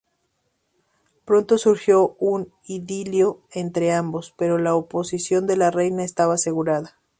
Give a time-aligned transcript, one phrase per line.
[1.25, 6.99] Pronto surgió un idilio entre ambos, pero la oposición de la reina estaba asegurada.